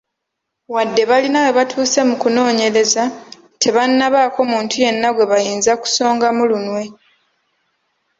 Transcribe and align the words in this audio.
Wadde 0.73 1.01
balina 1.09 1.39
we 1.45 1.51
batuuse 1.57 1.99
mu 2.09 2.15
kunoonyereza, 2.21 3.03
tebannabaako 3.61 4.39
muntu 4.51 4.75
yenna 4.83 5.09
gwe 5.15 5.25
bayinza 5.31 5.73
kusongamu 5.81 6.43
lunwe. 6.49 6.83